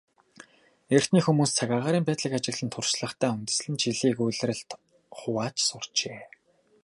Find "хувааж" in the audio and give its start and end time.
5.19-5.57